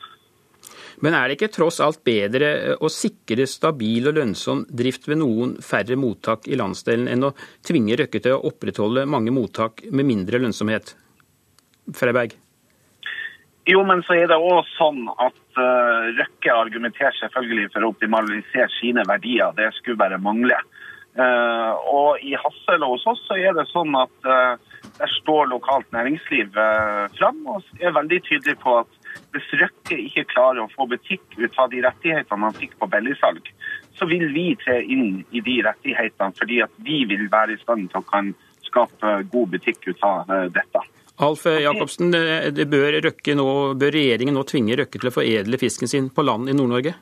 Men 1.05 1.15
er 1.15 1.29
det 1.29 1.39
ikke 1.39 1.53
tross 1.55 1.79
alt 1.85 2.01
bedre 2.07 2.49
eh, 2.73 2.75
å 2.75 2.91
sikre 2.91 3.47
stabil 3.47 4.11
og 4.11 4.19
lønnsom 4.19 4.65
drift 4.81 5.07
ved 5.11 5.21
noen 5.23 5.55
færre 5.63 5.99
mottak 6.01 6.49
i 6.51 6.59
landsdelen, 6.59 7.07
enn 7.11 7.29
å 7.29 7.35
tvinge 7.67 7.99
Røkke 8.01 8.23
til 8.25 8.35
å 8.35 8.43
opprettholde 8.51 9.07
mange 9.11 9.35
mottak 9.35 9.85
med 9.93 10.09
mindre 10.09 10.43
lønnsomhet? 10.43 10.97
Freiberg? 11.95 12.35
Jo, 13.69 13.83
men 13.85 14.01
så 14.07 14.17
er 14.17 14.31
det 14.31 14.39
òg 14.41 14.65
sånn 14.79 15.03
at 15.21 15.39
uh, 15.61 16.09
Røkke 16.17 16.55
argumenterer 16.55 17.17
selvfølgelig 17.19 17.69
for 17.75 17.85
å 17.85 17.91
optimalisere 17.93 18.69
sine 18.79 19.05
verdier. 19.09 19.53
Det 19.57 19.69
skulle 19.77 20.01
bare 20.01 20.21
mangle. 20.25 20.57
Uh, 21.19 21.75
og 21.91 22.23
i 22.25 22.33
Hassel 22.39 22.85
og 22.87 22.95
hos 22.95 23.05
oss 23.13 23.21
så 23.29 23.37
er 23.37 23.53
det 23.57 23.67
sånn 23.69 23.93
at 23.99 24.29
uh, 24.29 24.57
der 24.97 25.13
står 25.19 25.51
lokalt 25.51 25.89
næringsliv 25.93 26.57
fram 27.19 27.39
og 27.51 27.67
er 27.83 27.93
veldig 27.95 28.21
tydelig 28.25 28.55
på 28.63 28.79
at 28.81 28.98
hvis 29.35 29.49
Røkke 29.61 29.99
ikke 30.07 30.27
klarer 30.33 30.63
å 30.63 30.71
få 30.73 30.87
butikk 30.89 31.37
ut 31.37 31.59
av 31.61 31.71
de 31.73 31.83
rettighetene 31.85 32.49
han 32.49 32.57
fikk 32.57 32.77
på 32.81 32.89
billigsalg, 32.93 33.51
så 33.99 34.07
vil 34.09 34.29
vi 34.33 34.53
tre 34.63 34.79
inn 34.83 35.25
i 35.31 35.43
de 35.45 35.59
rettighetene 35.67 36.37
fordi 36.39 36.63
at 36.65 36.79
vi 36.87 37.03
vil 37.11 37.27
være 37.33 37.57
i 37.57 37.61
stand 37.63 37.91
til 37.93 38.01
å 38.01 38.09
kan 38.09 38.33
skape 38.69 39.19
god 39.33 39.53
butikk 39.55 39.91
ut 39.91 40.07
av 40.07 40.33
eh, 40.33 40.47
dette. 40.55 40.85
Alf 41.19 41.45
Jacobsen, 41.51 42.13
det 42.55 42.69
bør, 42.71 43.01
nå, 43.35 43.49
bør 43.75 43.95
regjeringen 43.95 44.37
nå 44.39 44.45
tvinge 44.47 44.77
Røkke 44.79 45.01
til 45.01 45.11
å 45.11 45.15
foredle 45.17 45.59
fisken 45.59 45.91
sin 45.91 46.13
på 46.15 46.23
land 46.23 46.47
i 46.47 46.55
Nord-Norge? 46.55 46.95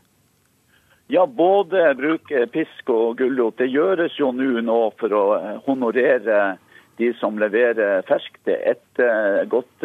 Ja, 1.13 1.27
både 1.29 1.93
bruke 1.99 2.47
pisk 2.51 2.89
og 2.91 3.21
gulrot. 3.21 3.61
Det 3.61 3.69
gjøres 3.71 4.17
jo 4.19 4.33
nå 4.35 4.63
nå 4.65 4.79
for 4.99 5.15
å 5.15 5.25
eh, 5.37 5.59
honorere 5.69 6.57
de 6.97 7.13
som 7.21 7.37
leverer 7.39 8.01
fersk. 8.09 8.41
Det 8.49 8.57
er 8.57 8.79
et 8.79 9.49
godt 9.53 9.85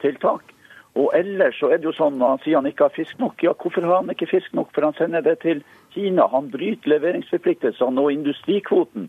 tiltak. 0.00 0.54
Og 0.98 1.12
ellers 1.14 1.58
så 1.60 1.70
er 1.70 1.78
det 1.78 1.86
jo 1.86 1.94
sånn 1.94 2.16
når 2.18 2.32
han 2.32 2.40
sier 2.42 2.58
han 2.58 2.66
ikke 2.66 2.88
har 2.88 2.96
fisk 2.96 3.20
nok. 3.22 3.42
Ja, 3.46 3.54
hvorfor 3.54 3.86
har 3.86 4.00
han 4.00 4.10
ikke 4.10 4.30
fisk 4.30 4.54
nok? 4.58 4.72
For 4.74 4.86
han 4.86 4.96
sender 4.98 5.22
det 5.22 5.36
til 5.44 5.62
Kina. 5.94 6.26
Han 6.32 6.50
bryter 6.50 6.90
leveringsforpliktelsene 6.96 8.02
og 8.02 8.14
industrikvoten. 8.16 9.06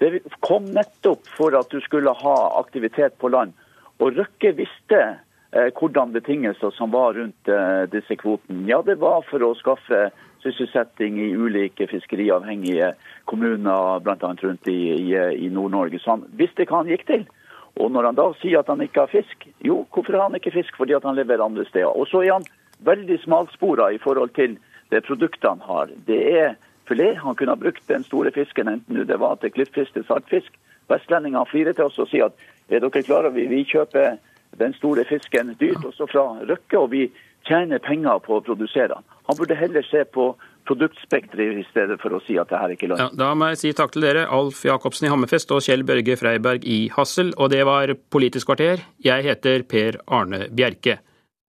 Det 0.00 0.22
kom 0.44 0.70
nettopp 0.72 1.28
for 1.36 1.56
at 1.58 1.68
du 1.72 1.80
skulle 1.84 2.12
ha 2.16 2.36
aktivitet 2.60 3.18
på 3.20 3.32
land. 3.32 3.52
Og 4.00 4.16
Røkke 4.16 4.52
visste 4.56 5.00
eh, 5.04 5.68
hvordan 5.76 6.12
betingelser 6.16 6.72
som 6.76 6.92
var 6.96 7.16
rundt 7.16 7.52
eh, 7.52 7.84
disse 7.92 8.16
kvotene. 8.20 8.64
Ja, 8.68 8.80
det 8.84 8.98
var 9.04 9.24
for 9.28 9.44
å 9.44 9.54
skaffe 9.60 10.08
sysselsetting 10.44 11.18
i 11.20 11.32
ulike 11.36 11.88
fiskeriavhengige 11.90 12.92
kommuner, 13.28 14.00
bl.a. 14.04 14.32
rundt 14.40 14.68
i, 14.72 14.80
i, 14.96 15.16
i 15.16 15.52
Nord-Norge. 15.52 16.00
Så 16.00 16.16
han 16.16 16.26
visste 16.40 16.68
hva 16.68 16.80
han 16.80 16.92
gikk 16.92 17.08
til. 17.08 17.28
Og 17.76 17.90
når 17.92 18.08
han 18.08 18.18
da 18.18 18.30
sier 18.40 18.62
at 18.62 18.70
han 18.72 18.80
ikke 18.84 19.04
har 19.04 19.12
fisk, 19.12 19.48
jo, 19.64 19.82
hvorfor 19.92 20.16
har 20.16 20.28
han 20.28 20.38
ikke 20.38 20.54
fisk? 20.54 20.76
Fordi 20.78 20.96
at 20.96 21.04
han 21.04 21.16
lever 21.18 21.42
andre 21.44 21.66
steder. 21.68 21.92
Og 21.92 22.08
så 22.10 22.22
er 22.24 22.38
han 22.38 22.46
veldig 22.86 23.18
smalspora 23.24 23.90
i 23.92 24.00
forhold 24.00 24.32
til 24.36 24.56
det 24.90 25.02
produktet 25.04 25.48
han 25.48 25.64
har. 25.66 25.92
Det 26.06 26.20
er 26.38 26.54
filet. 26.88 27.18
Han 27.18 27.34
kunne 27.34 27.52
ha 27.56 27.60
brukt 27.60 27.88
den 27.88 28.04
store 28.04 28.32
fisken, 28.32 28.68
enten 28.68 29.06
det 29.06 29.20
var 29.20 29.36
til 29.42 29.52
klippfisk 29.52 29.92
til 29.92 30.06
saltfisk. 30.08 30.52
Vestlendingene 30.88 31.46
flirer 31.50 31.74
til 31.74 31.88
oss 31.88 31.98
og 31.98 32.08
sier 32.10 32.30
at 32.30 32.44
er 32.70 32.82
dere 32.82 33.02
klare, 33.02 33.32
vi, 33.34 33.46
vi 33.50 33.64
kjøper 33.66 34.16
den 34.58 34.74
store 34.78 35.04
fisken 35.04 35.54
dyrt 35.60 35.84
også 35.84 36.06
fra 36.10 36.26
Røkke, 36.48 36.78
og 36.78 36.90
vi 36.94 37.08
tjener 37.46 37.82
penger 37.82 38.22
på 38.24 38.38
å 38.38 38.44
produsere 38.46 38.94
den. 38.94 39.06
Han 39.26 39.38
burde 39.38 39.58
heller 39.58 39.86
se 39.86 40.04
på 40.04 40.32
produktspekteret 40.68 41.62
i 41.62 41.66
stedet 41.70 41.98
for 42.02 42.16
å 42.16 42.20
si 42.26 42.38
at 42.40 42.50
det 42.52 42.60
her 42.60 42.74
ikke 42.74 42.90
lønner. 42.90 43.08
Ja, 43.08 43.18
da 43.24 43.32
må 43.38 43.50
jeg 43.52 43.62
si 43.62 43.72
takk 43.76 43.94
til 43.94 44.06
dere, 44.06 44.26
Alf 44.32 44.64
Jacobsen 44.66 45.08
i 45.08 45.12
Hammerfest 45.12 45.52
og 45.54 45.64
Kjell 45.66 45.86
Børge 45.86 46.18
Freiberg 46.20 46.66
i 46.66 46.86
Hassel. 46.96 47.32
Og 47.40 47.52
det 47.54 47.64
var 47.68 47.94
Politisk 48.12 48.50
kvarter. 48.50 48.82
Jeg 49.04 49.26
heter 49.26 49.66
Per 49.68 50.00
Arne 50.06 50.46
Bjerke. 50.52 51.00